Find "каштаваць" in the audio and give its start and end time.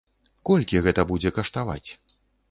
1.35-1.89